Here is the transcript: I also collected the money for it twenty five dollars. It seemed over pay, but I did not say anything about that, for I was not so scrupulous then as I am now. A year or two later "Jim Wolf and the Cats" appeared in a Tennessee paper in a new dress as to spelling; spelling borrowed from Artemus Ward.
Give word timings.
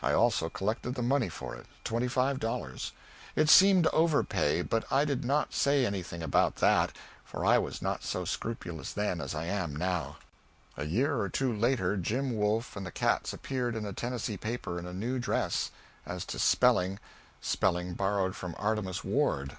I 0.00 0.12
also 0.12 0.48
collected 0.48 0.94
the 0.94 1.02
money 1.02 1.28
for 1.28 1.56
it 1.56 1.66
twenty 1.82 2.06
five 2.06 2.38
dollars. 2.38 2.92
It 3.34 3.50
seemed 3.50 3.88
over 3.88 4.22
pay, 4.22 4.62
but 4.62 4.84
I 4.92 5.04
did 5.04 5.24
not 5.24 5.52
say 5.52 5.84
anything 5.84 6.22
about 6.22 6.58
that, 6.62 6.94
for 7.24 7.44
I 7.44 7.58
was 7.58 7.82
not 7.82 8.04
so 8.04 8.24
scrupulous 8.24 8.92
then 8.92 9.20
as 9.20 9.34
I 9.34 9.46
am 9.46 9.74
now. 9.74 10.18
A 10.76 10.84
year 10.84 11.18
or 11.18 11.28
two 11.28 11.52
later 11.52 11.96
"Jim 11.96 12.36
Wolf 12.36 12.76
and 12.76 12.86
the 12.86 12.92
Cats" 12.92 13.32
appeared 13.32 13.74
in 13.74 13.84
a 13.84 13.92
Tennessee 13.92 14.36
paper 14.36 14.78
in 14.78 14.86
a 14.86 14.92
new 14.94 15.18
dress 15.18 15.72
as 16.06 16.24
to 16.26 16.38
spelling; 16.38 17.00
spelling 17.40 17.94
borrowed 17.94 18.36
from 18.36 18.54
Artemus 18.60 19.02
Ward. 19.02 19.56